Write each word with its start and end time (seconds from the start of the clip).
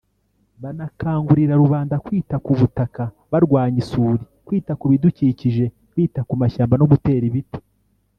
banakangurira 0.61 1.53
rubanda 1.63 1.95
kwita 2.05 2.35
ku 2.45 2.51
butaka 2.59 3.03
barwanya 3.31 3.77
isuli 3.83 4.23
kwita 4.45 4.71
ku 4.79 4.85
bidukijije 4.91 5.65
bita 5.95 6.21
ku 6.27 6.33
mashyamba 6.41 6.75
no 6.77 6.87
gutera 6.91 7.23
ibiti 7.29 7.59